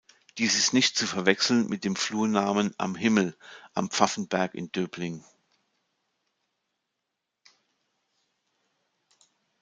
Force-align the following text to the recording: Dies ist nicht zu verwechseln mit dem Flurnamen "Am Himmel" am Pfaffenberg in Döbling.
Dies 0.39 0.57
ist 0.57 0.73
nicht 0.73 0.97
zu 0.97 1.05
verwechseln 1.05 1.67
mit 1.69 1.83
dem 1.83 1.95
Flurnamen 1.95 2.73
"Am 2.79 2.95
Himmel" 2.95 3.37
am 3.75 3.91
Pfaffenberg 3.91 4.55
in 4.55 4.71
Döbling. 4.71 5.23